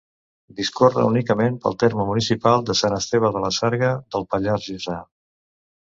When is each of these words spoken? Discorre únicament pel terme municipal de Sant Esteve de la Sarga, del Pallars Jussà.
Discorre 0.59 1.03
únicament 1.09 1.59
pel 1.65 1.77
terme 1.83 2.07
municipal 2.11 2.65
de 2.71 2.77
Sant 2.79 2.97
Esteve 3.01 3.33
de 3.37 3.45
la 3.47 3.55
Sarga, 3.61 3.93
del 4.17 4.27
Pallars 4.33 4.67
Jussà. 4.71 5.01